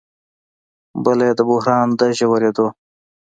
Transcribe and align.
بله 1.03 1.23
یې 1.27 1.33
د 1.37 1.41
بحران 1.49 1.87
د 1.99 2.01
ژورېدو 2.17 2.67